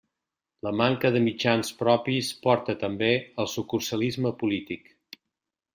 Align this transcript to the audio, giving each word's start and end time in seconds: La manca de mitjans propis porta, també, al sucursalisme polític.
La 0.67 0.71
manca 0.79 1.11
de 1.15 1.21
mitjans 1.25 1.69
propis 1.83 2.31
porta, 2.47 2.75
també, 2.85 3.13
al 3.45 3.53
sucursalisme 3.55 4.35
polític. 4.43 4.91